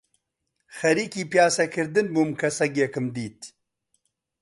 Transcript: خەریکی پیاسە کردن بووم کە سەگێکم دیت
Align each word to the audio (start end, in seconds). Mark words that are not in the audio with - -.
خەریکی 0.77 1.23
پیاسە 1.31 1.65
کردن 1.73 2.07
بووم 2.13 2.29
کە 2.39 2.47
سەگێکم 2.57 3.05
دیت 3.15 3.39